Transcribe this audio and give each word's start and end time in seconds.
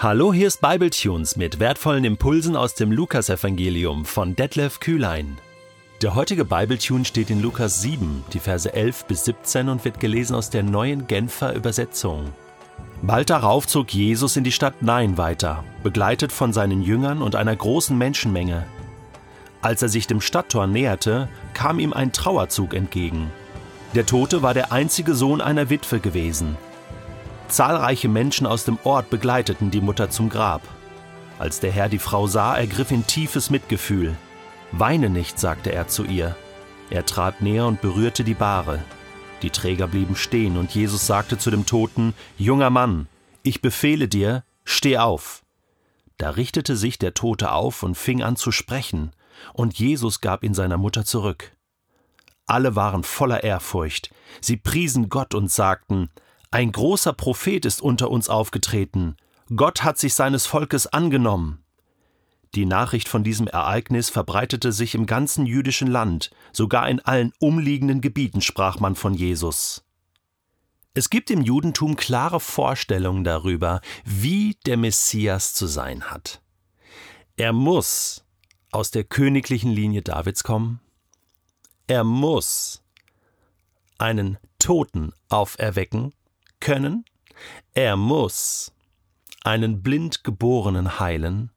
Hallo, 0.00 0.32
hier 0.32 0.46
ist 0.46 0.60
Bibletunes 0.60 1.34
mit 1.34 1.58
wertvollen 1.58 2.04
Impulsen 2.04 2.54
aus 2.54 2.74
dem 2.74 2.92
Lukasevangelium 2.92 4.04
von 4.04 4.36
Detlef 4.36 4.78
Kühlein. 4.78 5.38
Der 6.02 6.14
heutige 6.14 6.44
Bibletune 6.44 7.04
steht 7.04 7.30
in 7.30 7.42
Lukas 7.42 7.82
7, 7.82 8.22
die 8.32 8.38
Verse 8.38 8.72
11 8.72 9.06
bis 9.06 9.24
17 9.24 9.68
und 9.68 9.84
wird 9.84 9.98
gelesen 9.98 10.36
aus 10.36 10.50
der 10.50 10.62
neuen 10.62 11.08
Genfer 11.08 11.52
Übersetzung. 11.52 12.26
Bald 13.02 13.28
darauf 13.28 13.66
zog 13.66 13.92
Jesus 13.92 14.36
in 14.36 14.44
die 14.44 14.52
Stadt 14.52 14.82
Nain 14.82 15.18
weiter, 15.18 15.64
begleitet 15.82 16.30
von 16.30 16.52
seinen 16.52 16.80
Jüngern 16.80 17.20
und 17.20 17.34
einer 17.34 17.56
großen 17.56 17.98
Menschenmenge. 17.98 18.66
Als 19.62 19.82
er 19.82 19.88
sich 19.88 20.06
dem 20.06 20.20
Stadttor 20.20 20.68
näherte, 20.68 21.28
kam 21.54 21.80
ihm 21.80 21.92
ein 21.92 22.12
Trauerzug 22.12 22.72
entgegen. 22.72 23.32
Der 23.96 24.06
Tote 24.06 24.42
war 24.42 24.54
der 24.54 24.70
einzige 24.70 25.16
Sohn 25.16 25.40
einer 25.40 25.70
Witwe 25.70 25.98
gewesen. 25.98 26.56
Zahlreiche 27.48 28.08
Menschen 28.08 28.46
aus 28.46 28.64
dem 28.64 28.78
Ort 28.84 29.10
begleiteten 29.10 29.70
die 29.70 29.80
Mutter 29.80 30.10
zum 30.10 30.28
Grab. 30.28 30.62
Als 31.38 31.60
der 31.60 31.72
Herr 31.72 31.88
die 31.88 31.98
Frau 31.98 32.26
sah, 32.26 32.56
ergriff 32.56 32.90
ihn 32.90 33.06
tiefes 33.06 33.48
Mitgefühl. 33.48 34.16
Weine 34.72 35.08
nicht, 35.08 35.38
sagte 35.38 35.72
er 35.72 35.88
zu 35.88 36.04
ihr. 36.04 36.36
Er 36.90 37.06
trat 37.06 37.40
näher 37.40 37.66
und 37.66 37.80
berührte 37.80 38.22
die 38.22 38.34
Bahre. 38.34 38.82
Die 39.42 39.50
Träger 39.50 39.86
blieben 39.86 40.16
stehen, 40.16 40.56
und 40.56 40.74
Jesus 40.74 41.06
sagte 41.06 41.38
zu 41.38 41.50
dem 41.50 41.64
Toten, 41.64 42.12
Junger 42.36 42.70
Mann, 42.70 43.08
ich 43.42 43.62
befehle 43.62 44.08
dir, 44.08 44.44
steh 44.64 44.98
auf. 44.98 45.42
Da 46.18 46.30
richtete 46.30 46.76
sich 46.76 46.98
der 46.98 47.14
Tote 47.14 47.52
auf 47.52 47.82
und 47.82 47.96
fing 47.96 48.22
an 48.22 48.36
zu 48.36 48.50
sprechen, 48.52 49.12
und 49.54 49.78
Jesus 49.78 50.20
gab 50.20 50.42
ihn 50.42 50.54
seiner 50.54 50.76
Mutter 50.76 51.04
zurück. 51.04 51.52
Alle 52.46 52.74
waren 52.74 53.04
voller 53.04 53.44
Ehrfurcht, 53.44 54.10
sie 54.40 54.56
priesen 54.56 55.08
Gott 55.08 55.34
und 55.34 55.50
sagten, 55.50 56.10
ein 56.50 56.72
großer 56.72 57.12
Prophet 57.12 57.64
ist 57.64 57.82
unter 57.82 58.10
uns 58.10 58.28
aufgetreten. 58.28 59.16
Gott 59.54 59.82
hat 59.82 59.98
sich 59.98 60.14
seines 60.14 60.46
Volkes 60.46 60.86
angenommen. 60.86 61.62
Die 62.54 62.64
Nachricht 62.64 63.08
von 63.08 63.24
diesem 63.24 63.46
Ereignis 63.46 64.08
verbreitete 64.08 64.72
sich 64.72 64.94
im 64.94 65.04
ganzen 65.04 65.44
jüdischen 65.44 65.88
Land, 65.88 66.30
sogar 66.52 66.88
in 66.88 67.00
allen 67.00 67.32
umliegenden 67.38 68.00
Gebieten 68.00 68.40
sprach 68.40 68.80
man 68.80 68.94
von 68.94 69.12
Jesus. 69.12 69.84
Es 70.94 71.10
gibt 71.10 71.30
im 71.30 71.42
Judentum 71.42 71.96
klare 71.96 72.40
Vorstellungen 72.40 73.22
darüber, 73.22 73.82
wie 74.04 74.56
der 74.66 74.78
Messias 74.78 75.52
zu 75.52 75.66
sein 75.66 76.04
hat. 76.04 76.40
Er 77.36 77.52
muss 77.52 78.24
aus 78.72 78.90
der 78.90 79.04
königlichen 79.04 79.70
Linie 79.70 80.02
Davids 80.02 80.42
kommen. 80.42 80.80
Er 81.86 82.04
muss 82.04 82.82
einen 83.98 84.38
Toten 84.58 85.12
auferwecken 85.28 86.14
können, 86.60 87.04
er 87.74 87.96
muss 87.96 88.72
einen 89.44 89.82
Blindgeborenen 89.82 90.98
heilen 90.98 91.50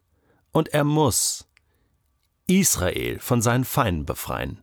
und 0.52 0.70
er 0.70 0.84
muss 0.84 1.48
Israel 2.48 3.20
von 3.20 3.42
seinen 3.42 3.66
Feinden 3.66 4.06
befreien. 4.06 4.62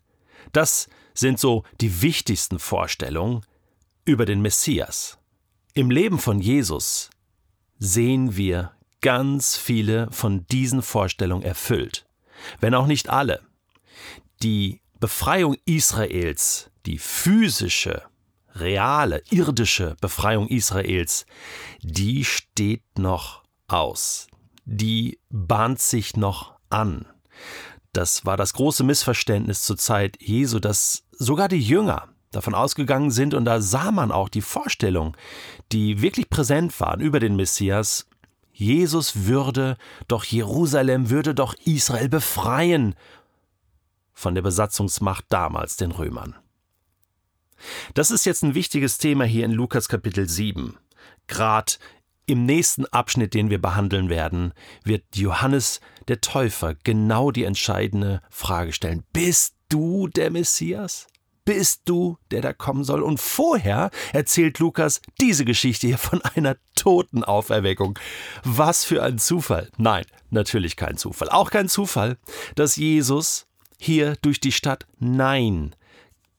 Das 0.53 0.89
sind 1.15 1.39
so 1.41 1.65
die 1.81 2.03
wichtigsten 2.03 2.59
Vorstellungen 2.59 3.45
über 4.05 4.25
den 4.25 4.41
Messias. 4.41 5.19
Im 5.75 5.91
Leben 5.91 6.19
von 6.19 6.41
Jesus 6.41 7.11
sehen 7.79 8.37
wir 8.37 8.73
ganz 9.01 9.57
viele 9.57 10.11
von 10.11 10.47
diesen 10.47 10.83
Vorstellungen 10.83 11.45
erfüllt, 11.45 12.07
wenn 12.61 12.75
auch 12.75 12.87
nicht 12.87 13.09
alle. 13.09 13.43
Die 14.43 14.81
Befreiung 15.01 15.57
Israels, 15.65 16.71
die 16.87 16.99
physische 16.99 18.03
reale, 18.61 19.23
irdische 19.31 19.97
Befreiung 20.01 20.49
Israels, 20.49 21.27
die 21.83 22.25
steht 22.25 22.99
noch 22.99 23.43
aus. 23.67 24.27
Die 24.65 25.19
bahnt 25.31 25.81
sich 25.81 26.17
noch 26.17 26.55
an. 26.71 27.07
Das 27.93 28.25
war 28.27 28.37
das 28.37 28.53
große 28.53 28.85
Missverständnis 28.85 29.63
zur 29.63 29.77
Zeit 29.77 30.21
Jesu, 30.21 30.59
dass 30.59 31.05
sogar 31.13 31.49
die 31.49 31.61
Jünger 31.61 32.09
davon 32.31 32.55
ausgegangen 32.55 33.11
sind, 33.11 33.35
und 33.35 33.45
da 33.45 33.61
sah 33.61 33.91
man 33.91 34.13
auch 34.13 34.29
die 34.29 34.43
Vorstellung, 34.43 35.17
die 35.73 36.03
wirklich 36.03 36.29
präsent 36.29 36.79
waren 36.81 37.01
über 37.01 37.21
den 37.21 37.37
Messias, 37.37 38.07
Jesus 38.53 39.27
würde 39.27 39.77
doch 40.09 40.25
Jerusalem, 40.25 41.11
würde 41.11 41.35
doch 41.35 41.55
Israel 41.65 42.09
befreien 42.09 42.97
von 44.13 44.35
der 44.35 44.43
Besatzungsmacht 44.43 45.27
damals 45.29 45.77
den 45.77 45.93
Römern. 45.93 46.35
Das 47.95 48.11
ist 48.11 48.27
jetzt 48.27 48.43
ein 48.43 48.55
wichtiges 48.55 48.99
Thema 48.99 49.25
hier 49.25 49.45
in 49.45 49.53
Lukas 49.53 49.89
Kapitel 49.89 50.29
7. 50.29 50.77
Gerade 51.27 51.73
im 52.27 52.45
nächsten 52.45 52.85
Abschnitt, 52.87 53.35
den 53.35 53.51
wir 53.51 53.61
behandeln 53.61 54.11
werden, 54.11 54.53
wird 54.85 55.05
Johannes 55.15 55.81
der 56.09 56.21
Täufer 56.21 56.75
genau 56.85 57.31
die 57.31 57.45
entscheidende 57.45 58.21
Frage 58.31 58.73
stellen. 58.73 59.05
Bist 59.13 59.57
du 59.69 60.09
der 60.09 60.31
Messias? 60.31 61.07
Bist 61.47 61.83
du, 61.87 62.19
der 62.31 62.43
da 62.43 62.53
kommen 62.53 62.85
soll? 62.85 63.03
Und 63.03 63.19
vorher 63.19 63.91
erzählt 64.13 64.59
Lukas 64.59 65.01
diese 65.19 65.47
Geschichte 65.47 65.87
hier 65.87 65.97
von 65.97 66.21
einer 66.21 66.57
Totenauferweckung. 66.75 67.99
Was 68.45 68.85
für 68.85 69.03
ein 69.03 69.19
Zufall. 69.19 69.71
Nein, 69.79 70.05
natürlich 70.29 70.77
kein 70.77 70.99
Zufall. 70.99 71.31
Auch 71.31 71.51
kein 71.51 71.71
Zufall, 71.71 72.19
dass 72.55 72.77
Jesus 72.77 73.47
hier 73.81 74.17
durch 74.21 74.41
die 74.41 74.53
Stadt 74.53 74.87
Nein 74.99 75.75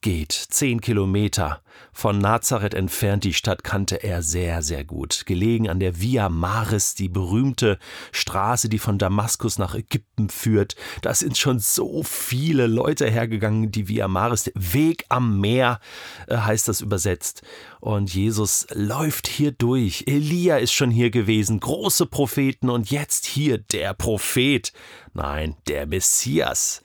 geht. 0.01 0.31
Zehn 0.31 0.81
Kilometer 0.81 1.61
von 1.91 2.19
Nazareth 2.19 2.73
entfernt. 2.73 3.23
Die 3.23 3.33
Stadt 3.33 3.63
kannte 3.63 4.03
er 4.03 4.21
sehr, 4.21 4.61
sehr 4.61 4.83
gut. 4.85 5.25
Gelegen 5.25 5.69
an 5.69 5.79
der 5.79 5.99
Via 5.99 6.29
Maris, 6.29 6.95
die 6.95 7.09
berühmte 7.09 7.77
Straße, 8.11 8.69
die 8.69 8.79
von 8.79 8.97
Damaskus 8.97 9.57
nach 9.57 9.75
Ägypten 9.75 10.29
führt. 10.29 10.75
Da 11.01 11.13
sind 11.13 11.37
schon 11.37 11.59
so 11.59 12.03
viele 12.03 12.67
Leute 12.67 13.09
hergegangen. 13.09 13.71
Die 13.71 13.87
Via 13.87 14.07
Maris, 14.07 14.51
Weg 14.55 15.05
am 15.09 15.39
Meer 15.39 15.79
äh, 16.27 16.37
heißt 16.37 16.67
das 16.67 16.81
übersetzt. 16.81 17.41
Und 17.79 18.13
Jesus 18.13 18.67
läuft 18.73 19.27
hier 19.27 19.51
durch. 19.51 20.05
Elia 20.07 20.57
ist 20.57 20.73
schon 20.73 20.91
hier 20.91 21.09
gewesen. 21.09 21.59
Große 21.59 22.05
Propheten. 22.05 22.69
Und 22.69 22.91
jetzt 22.91 23.25
hier 23.25 23.57
der 23.57 23.93
Prophet. 23.93 24.71
Nein, 25.13 25.55
der 25.67 25.87
Messias. 25.87 26.81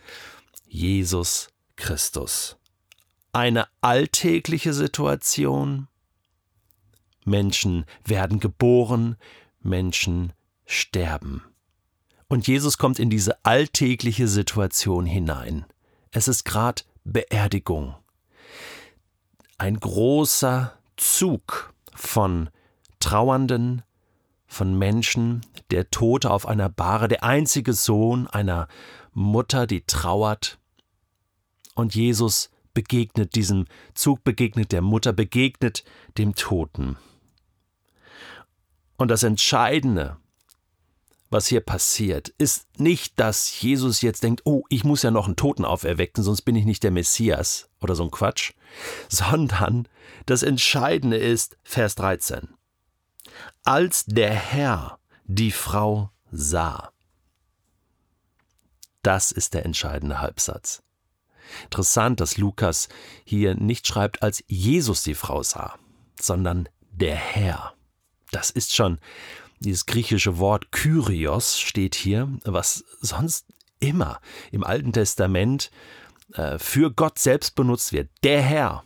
Jesus 0.66 1.48
Christus 1.76 2.56
eine 3.34 3.66
alltägliche 3.80 4.72
Situation. 4.72 5.88
Menschen 7.24 7.84
werden 8.04 8.40
geboren, 8.40 9.16
Menschen 9.60 10.32
sterben. 10.66 11.42
Und 12.28 12.46
Jesus 12.46 12.78
kommt 12.78 12.98
in 12.98 13.10
diese 13.10 13.44
alltägliche 13.44 14.28
Situation 14.28 15.06
hinein. 15.06 15.66
Es 16.10 16.28
ist 16.28 16.44
gerade 16.44 16.82
Beerdigung. 17.04 17.94
Ein 19.58 19.78
großer 19.78 20.76
Zug 20.96 21.72
von 21.94 22.50
Trauernden, 23.00 23.82
von 24.46 24.78
Menschen, 24.78 25.44
der 25.70 25.90
Tote 25.90 26.30
auf 26.30 26.46
einer 26.46 26.68
Bahre, 26.68 27.08
der 27.08 27.24
einzige 27.24 27.72
Sohn 27.72 28.26
einer 28.28 28.68
Mutter, 29.12 29.66
die 29.66 29.82
trauert. 29.82 30.58
Und 31.74 31.94
Jesus 31.94 32.50
begegnet 32.74 33.34
diesem 33.34 33.66
Zug, 33.94 34.24
begegnet 34.24 34.72
der 34.72 34.82
Mutter, 34.82 35.12
begegnet 35.12 35.84
dem 36.18 36.34
Toten. 36.34 36.96
Und 38.96 39.08
das 39.10 39.22
Entscheidende, 39.22 40.16
was 41.30 41.46
hier 41.46 41.60
passiert, 41.60 42.28
ist 42.38 42.78
nicht, 42.78 43.18
dass 43.18 43.60
Jesus 43.60 44.02
jetzt 44.02 44.22
denkt, 44.22 44.42
oh, 44.44 44.64
ich 44.68 44.84
muss 44.84 45.02
ja 45.02 45.10
noch 45.10 45.26
einen 45.26 45.36
Toten 45.36 45.64
auferwecken, 45.64 46.22
sonst 46.22 46.42
bin 46.42 46.54
ich 46.54 46.64
nicht 46.64 46.82
der 46.82 46.90
Messias 46.90 47.68
oder 47.80 47.94
so 47.94 48.04
ein 48.04 48.10
Quatsch, 48.10 48.52
sondern 49.08 49.88
das 50.26 50.42
Entscheidende 50.42 51.16
ist 51.16 51.56
Vers 51.62 51.94
13. 51.96 52.48
Als 53.64 54.04
der 54.04 54.32
Herr 54.32 54.98
die 55.24 55.50
Frau 55.50 56.10
sah. 56.30 56.92
Das 59.02 59.32
ist 59.32 59.54
der 59.54 59.64
entscheidende 59.64 60.20
Halbsatz. 60.20 60.82
Interessant, 61.64 62.20
dass 62.20 62.36
Lukas 62.36 62.88
hier 63.24 63.54
nicht 63.54 63.86
schreibt, 63.86 64.22
als 64.22 64.42
Jesus 64.46 65.02
die 65.02 65.14
Frau 65.14 65.42
sah, 65.42 65.78
sondern 66.20 66.68
der 66.90 67.16
Herr. 67.16 67.74
Das 68.30 68.50
ist 68.50 68.74
schon 68.74 68.98
dieses 69.60 69.86
griechische 69.86 70.38
Wort 70.38 70.72
Kyrios 70.72 71.58
steht 71.58 71.94
hier, 71.94 72.28
was 72.44 72.84
sonst 73.00 73.46
immer 73.80 74.20
im 74.50 74.64
Alten 74.64 74.92
Testament 74.92 75.70
äh, 76.34 76.58
für 76.58 76.92
Gott 76.92 77.18
selbst 77.18 77.54
benutzt 77.54 77.92
wird. 77.92 78.10
Der 78.22 78.42
Herr. 78.42 78.84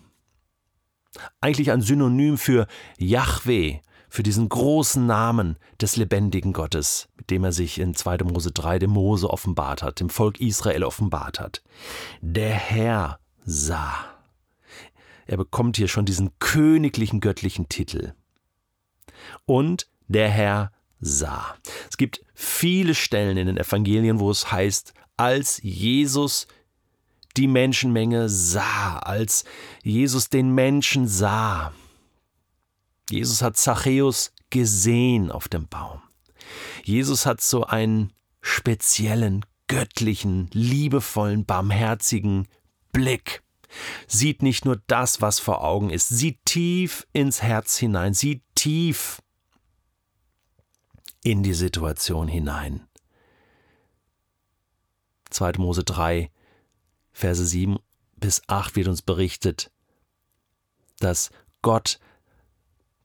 Eigentlich 1.41 1.73
ein 1.73 1.81
Synonym 1.81 2.39
für 2.39 2.69
Yahweh, 2.97 3.81
für 4.09 4.23
diesen 4.23 4.49
großen 4.49 5.07
Namen 5.07 5.57
des 5.81 5.97
lebendigen 5.97 6.53
Gottes, 6.53 7.09
mit 7.17 7.31
dem 7.31 7.45
er 7.45 7.53
sich 7.53 7.79
in 7.79 7.95
2. 7.95 8.19
Mose 8.25 8.53
3 8.53 8.79
dem 8.79 8.91
Mose 8.91 9.29
offenbart 9.31 9.83
hat, 9.83 10.01
dem 10.01 10.11
Volk 10.11 10.41
Israel 10.41 10.85
offenbart 10.85 11.41
hat. 11.41 11.63
Der 12.21 12.55
Herr 12.55 13.21
sah. 13.45 13.95
Er 15.27 15.37
bekommt 15.37 15.77
hier 15.77 15.89
schon 15.89 16.07
diesen 16.07 16.31
königlichen 16.39 17.21
göttlichen 17.21 17.69
Titel. 17.69 18.15
Und 19.45 19.89
der 20.09 20.29
Herr 20.31 20.73
sah. 21.01 21.57
Es 21.91 21.97
gibt 21.97 22.21
viele 22.35 22.95
Stellen 22.95 23.37
in 23.37 23.47
den 23.47 23.57
Evangelien, 23.59 24.21
wo 24.21 24.31
es 24.31 24.51
heißt, 24.51 24.95
als 25.17 25.61
Jesus 25.63 26.47
die 27.37 27.47
Menschenmenge 27.47 28.29
sah, 28.29 28.99
als 28.99 29.45
Jesus 29.83 30.29
den 30.29 30.55
Menschen 30.55 31.07
sah. 31.07 31.73
Jesus 33.11 33.43
hat 33.43 33.57
Zachäus 33.57 34.33
gesehen 34.51 35.31
auf 35.31 35.49
dem 35.49 35.67
Baum. 35.69 36.03
Jesus 36.85 37.27
hat 37.27 37.41
so 37.41 37.65
einen 37.65 38.13
speziellen, 38.41 39.45
göttlichen, 39.67 40.49
liebevollen, 40.53 41.45
barmherzigen 41.45 42.49
Blick. 42.93 43.43
Sieht 44.07 44.43
nicht 44.43 44.65
nur 44.65 44.81
das, 44.87 45.21
was 45.21 45.41
vor 45.41 45.63
Augen 45.63 45.91
ist, 45.91 46.09
sieht 46.09 46.39
tief 46.47 47.07
ins 47.13 47.43
Herz 47.43 47.77
hinein, 47.77 48.15
sieht 48.15 48.43
tief 48.55 49.21
in 51.23 51.43
die 51.43 51.55
Situation 51.55 52.29
hinein. 52.29 52.87
2. 55.31 55.53
Mose 55.59 55.85
3, 55.85 56.31
Verse 57.13 57.45
7 57.45 57.79
bis 58.17 58.43
8 58.47 58.77
wird 58.77 58.89
uns 58.89 59.03
berichtet, 59.03 59.71
dass 60.99 61.31
Gott 61.61 61.99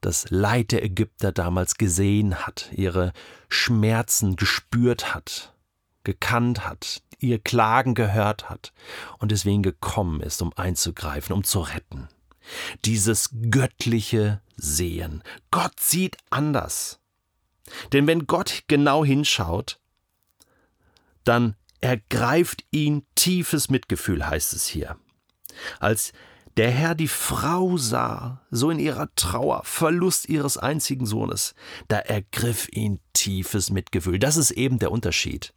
das 0.06 0.30
Leid 0.30 0.72
der 0.72 0.84
Ägypter 0.84 1.32
damals 1.32 1.76
gesehen 1.76 2.46
hat, 2.46 2.70
ihre 2.74 3.14
Schmerzen 3.50 4.36
gespürt 4.36 5.16
hat, 5.16 5.54
gekannt 6.04 6.68
hat, 6.68 7.02
ihr 7.20 7.40
Klagen 7.40 7.96
gehört 7.96 8.50
hat 8.50 8.74
und 9.20 9.32
deswegen 9.32 9.64
gekommen 9.64 10.22
ist, 10.22 10.42
um 10.42 10.52
einzugreifen, 10.56 11.34
um 11.34 11.44
zu 11.44 11.62
retten. 11.62 12.10
Dieses 12.84 13.30
göttliche 13.50 14.42
Sehen. 14.58 15.24
Gott 15.52 15.80
sieht 15.80 16.18
anders. 16.30 17.00
Denn 17.94 18.06
wenn 18.06 18.28
Gott 18.28 18.64
genau 18.68 19.06
hinschaut, 19.06 19.80
dann 21.24 21.56
ergreift 21.80 22.66
ihn 22.72 23.06
tiefes 23.16 23.70
Mitgefühl, 23.70 24.28
heißt 24.28 24.54
es 24.54 24.68
hier. 24.68 24.98
Als 25.80 26.12
der 26.58 26.72
Herr 26.72 26.96
die 26.96 27.08
Frau 27.08 27.78
sah, 27.78 28.42
so 28.52 28.70
in 28.70 28.80
ihrer 28.80 29.10
Trauer, 29.16 29.62
Verlust 29.64 30.30
ihres 30.30 30.58
einzigen 30.58 31.06
Sohnes, 31.06 31.56
da 31.88 31.98
ergriff 31.98 32.68
ihn 32.72 33.00
tiefes 33.14 33.72
Mitgefühl. 33.72 34.20
Das 34.20 34.38
ist 34.38 34.52
eben 34.52 34.80
der 34.80 34.92
Unterschied. 34.92 35.54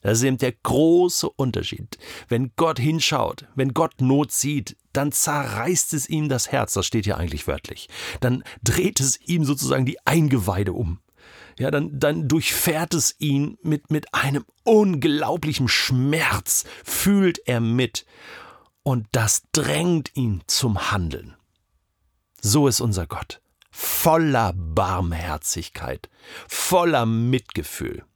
Das 0.00 0.18
ist 0.18 0.24
eben 0.24 0.38
der 0.38 0.52
große 0.52 1.28
Unterschied. 1.28 1.98
Wenn 2.28 2.52
Gott 2.54 2.78
hinschaut, 2.78 3.46
wenn 3.56 3.74
Gott 3.74 4.00
Not 4.00 4.30
sieht, 4.30 4.76
dann 4.92 5.10
zerreißt 5.10 5.92
es 5.94 6.08
ihm 6.08 6.28
das 6.28 6.52
Herz, 6.52 6.72
das 6.74 6.86
steht 6.86 7.06
ja 7.06 7.16
eigentlich 7.16 7.48
wörtlich. 7.48 7.88
Dann 8.20 8.44
dreht 8.62 9.00
es 9.00 9.20
ihm 9.26 9.44
sozusagen 9.44 9.86
die 9.86 9.98
Eingeweide 10.06 10.72
um. 10.72 11.00
Ja, 11.58 11.72
dann, 11.72 11.98
dann 11.98 12.28
durchfährt 12.28 12.94
es 12.94 13.16
ihn 13.18 13.58
mit, 13.62 13.90
mit 13.90 14.14
einem 14.14 14.44
unglaublichen 14.62 15.66
Schmerz, 15.66 16.64
fühlt 16.84 17.40
er 17.46 17.60
mit. 17.60 18.06
Und 18.88 19.06
das 19.12 19.42
drängt 19.52 20.16
ihn 20.16 20.40
zum 20.46 20.90
Handeln. 20.90 21.36
So 22.40 22.68
ist 22.68 22.80
unser 22.80 23.06
Gott. 23.06 23.42
Voller 23.70 24.54
Barmherzigkeit, 24.54 26.08
voller 26.48 27.04
Mitgefühl. 27.04 28.06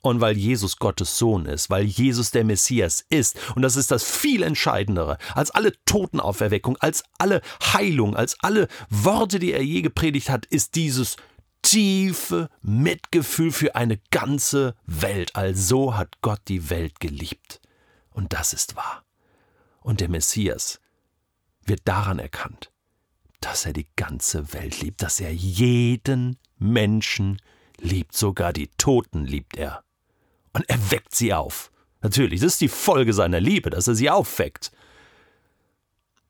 Und 0.00 0.22
weil 0.22 0.38
Jesus 0.38 0.78
Gottes 0.78 1.18
Sohn 1.18 1.44
ist, 1.44 1.68
weil 1.68 1.84
Jesus 1.84 2.30
der 2.30 2.44
Messias 2.44 3.04
ist, 3.10 3.36
und 3.56 3.60
das 3.60 3.76
ist 3.76 3.90
das 3.90 4.04
viel 4.04 4.42
Entscheidendere, 4.42 5.18
als 5.34 5.50
alle 5.50 5.74
Totenauferweckung, 5.84 6.78
als 6.78 7.04
alle 7.18 7.42
Heilung, 7.74 8.16
als 8.16 8.40
alle 8.40 8.68
Worte, 8.88 9.38
die 9.38 9.52
er 9.52 9.62
je 9.62 9.82
gepredigt 9.82 10.30
hat, 10.30 10.46
ist 10.46 10.76
dieses 10.76 11.16
tiefe 11.60 12.48
Mitgefühl 12.62 13.52
für 13.52 13.74
eine 13.74 14.00
ganze 14.10 14.76
Welt. 14.86 15.36
Also 15.36 15.94
hat 15.94 16.22
Gott 16.22 16.40
die 16.48 16.70
Welt 16.70 17.00
geliebt. 17.00 17.60
Und 18.14 18.32
das 18.32 18.54
ist 18.54 18.76
wahr. 18.76 19.05
Und 19.86 20.00
der 20.00 20.08
Messias 20.08 20.80
wird 21.64 21.82
daran 21.84 22.18
erkannt, 22.18 22.72
dass 23.38 23.66
er 23.66 23.72
die 23.72 23.86
ganze 23.94 24.52
Welt 24.52 24.80
liebt, 24.80 25.00
dass 25.00 25.20
er 25.20 25.32
jeden 25.32 26.38
Menschen 26.58 27.40
liebt, 27.78 28.16
sogar 28.16 28.52
die 28.52 28.66
Toten 28.78 29.24
liebt 29.24 29.56
er. 29.56 29.84
Und 30.52 30.68
er 30.68 30.90
weckt 30.90 31.14
sie 31.14 31.32
auf. 31.32 31.70
Natürlich, 32.02 32.40
das 32.40 32.54
ist 32.54 32.62
die 32.62 32.68
Folge 32.68 33.12
seiner 33.12 33.38
Liebe, 33.38 33.70
dass 33.70 33.86
er 33.86 33.94
sie 33.94 34.10
aufweckt. 34.10 34.72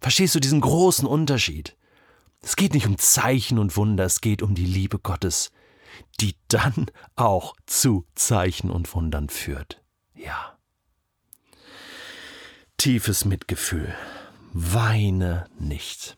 Verstehst 0.03 0.35
du 0.35 0.41
diesen 0.41 0.61
großen 0.61 1.09
Unterschied? 1.09 1.79
Es 2.43 2.57
geht 2.57 2.75
nicht 2.75 2.87
um 2.87 2.99
Zeichen 2.99 3.59
und 3.59 3.75
Wunder, 3.79 4.05
es 4.05 4.21
geht 4.21 4.43
um 4.43 4.55
die 4.55 4.67
Liebe 4.67 4.99
Gottes, 4.99 5.51
die 6.21 6.35
dann 6.49 6.91
auch 7.15 7.57
zu 7.65 8.05
Zeichen 8.17 8.71
und 8.71 8.95
Wundern 8.95 9.31
führt. 9.31 9.83
Ja 10.15 10.56
tiefes 12.87 13.25
Mitgefühl. 13.25 13.93
Weine 14.53 15.49
nicht. 15.59 16.17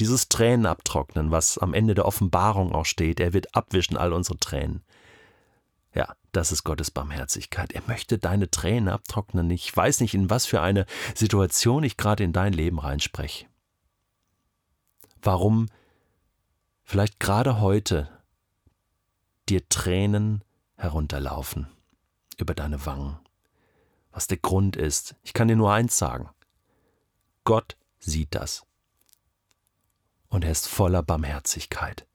Dieses 0.00 0.28
Tränen 0.28 0.66
abtrocknen, 0.66 1.30
was 1.30 1.56
am 1.56 1.72
Ende 1.72 1.94
der 1.94 2.04
Offenbarung 2.04 2.72
auch 2.72 2.84
steht, 2.84 3.20
er 3.20 3.32
wird 3.32 3.54
abwischen 3.54 3.96
all 3.96 4.12
unsere 4.12 4.36
Tränen. 4.38 4.82
Ja, 5.94 6.16
das 6.32 6.50
ist 6.50 6.64
Gottes 6.64 6.90
Barmherzigkeit. 6.90 7.70
Er 7.70 7.82
möchte 7.86 8.18
deine 8.18 8.50
Tränen 8.50 8.88
abtrocknen. 8.88 9.48
Ich 9.52 9.76
weiß 9.76 10.00
nicht, 10.00 10.14
in 10.14 10.30
was 10.30 10.46
für 10.46 10.60
eine 10.60 10.84
Situation 11.14 11.84
ich 11.84 11.96
gerade 11.96 12.24
in 12.24 12.32
dein 12.32 12.54
Leben 12.54 12.80
reinspreche. 12.80 13.46
Warum 15.22 15.68
vielleicht 16.82 17.20
gerade 17.20 17.60
heute 17.60 18.08
dir 19.48 19.68
Tränen 19.68 20.42
herunterlaufen 20.74 21.68
über 22.36 22.56
deine 22.56 22.84
Wangen 22.84 23.16
was 24.14 24.28
der 24.28 24.38
Grund 24.38 24.76
ist. 24.76 25.16
Ich 25.24 25.32
kann 25.32 25.48
dir 25.48 25.56
nur 25.56 25.72
eins 25.72 25.98
sagen. 25.98 26.30
Gott 27.42 27.76
sieht 27.98 28.34
das. 28.34 28.64
Und 30.28 30.44
er 30.44 30.52
ist 30.52 30.68
voller 30.68 31.02
Barmherzigkeit. 31.02 32.06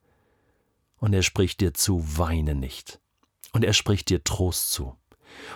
Und 0.96 1.12
er 1.12 1.22
spricht 1.22 1.60
dir 1.60 1.74
zu, 1.74 2.02
weine 2.18 2.54
nicht. 2.54 3.00
Und 3.52 3.64
er 3.64 3.74
spricht 3.74 4.08
dir 4.08 4.24
Trost 4.24 4.72
zu. 4.72 4.96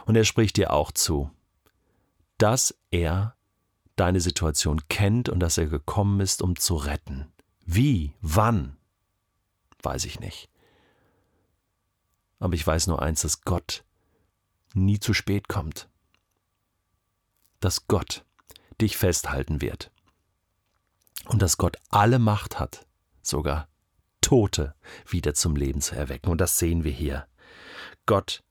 Und 0.05 0.17
er 0.17 0.25
spricht 0.25 0.57
dir 0.57 0.73
auch 0.73 0.93
zu, 0.93 1.31
dass 2.37 2.75
er 2.91 3.37
deine 3.97 4.21
Situation 4.21 4.87
kennt 4.89 5.29
und 5.29 5.41
dass 5.41 5.57
er 5.57 5.67
gekommen 5.67 6.21
ist, 6.21 6.43
um 6.43 6.57
zu 6.57 6.77
retten. 6.77 7.33
Wie, 7.65 8.13
wann, 8.21 8.77
weiß 9.83 10.05
ich 10.05 10.21
nicht. 10.21 10.51
Aber 12.39 12.55
ich 12.55 12.67
weiß 12.67 12.87
nur 12.87 13.01
eins, 13.01 13.23
dass 13.23 13.43
Gott 13.43 13.85
nie 14.75 15.01
zu 15.01 15.15
spät 15.15 15.49
kommt 15.49 15.89
dass 17.65 17.87
Gott 17.89 18.25
dich 18.81 18.97
festhalten 18.97 19.61
wird. 19.61 19.91
Und 21.27 21.41
dass 21.41 21.57
Gott 21.57 21.77
alle 21.89 22.19
Macht 22.19 22.61
hat, 22.61 22.87
sogar 23.23 23.69
Tote 24.21 24.75
wieder 25.09 25.33
zum 25.35 25.57
Leben 25.57 25.81
zu 25.81 25.95
erwecken. 25.95 26.31
Und 26.31 26.41
das 26.41 26.59
sehen 26.59 26.85
wir 26.85 26.93
hier. 26.93 27.27
Gott, 28.05 28.43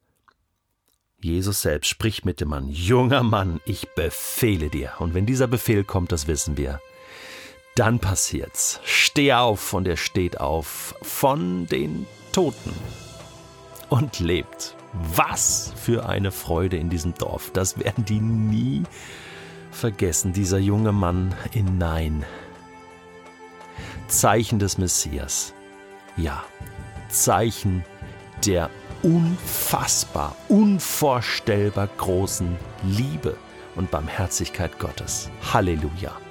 Jesus 1.19 1.61
selbst 1.61 1.89
spricht 1.89 2.25
mit 2.25 2.41
dem 2.41 2.49
Mann, 2.49 2.69
junger 2.69 3.23
Mann, 3.23 3.61
ich 3.65 3.87
befehle 3.95 4.69
dir. 4.69 4.93
Und 4.99 5.13
wenn 5.13 5.27
dieser 5.27 5.47
Befehl 5.47 5.83
kommt, 5.83 6.11
das 6.11 6.27
wissen 6.27 6.57
wir, 6.57 6.81
dann 7.75 7.99
passiert's. 7.99 8.79
Steh 8.83 9.33
auf 9.33 9.73
und 9.73 9.87
er 9.87 9.97
steht 9.97 10.39
auf 10.39 10.95
von 11.03 11.67
den 11.67 12.07
Toten 12.31 12.73
und 13.89 14.19
lebt. 14.19 14.75
Was 14.93 15.73
für 15.75 16.07
eine 16.07 16.31
Freude 16.31 16.77
in 16.77 16.89
diesem 16.89 17.15
Dorf. 17.15 17.51
Das 17.51 17.79
werden 17.79 18.05
die 18.05 18.19
nie 18.19 18.83
vergessen, 19.71 20.33
dieser 20.33 20.59
junge 20.59 20.91
Mann 20.91 21.33
in 21.51 21.77
Nein. 21.77 22.25
Zeichen 24.07 24.59
des 24.59 24.77
Messias. 24.77 25.53
Ja, 26.15 26.43
Zeichen 27.09 27.83
der 28.45 28.69
unfassbar, 29.01 30.35
unvorstellbar 30.47 31.87
großen 31.97 32.55
Liebe 32.83 33.37
und 33.75 33.89
Barmherzigkeit 33.91 34.77
Gottes. 34.79 35.29
Halleluja. 35.51 36.22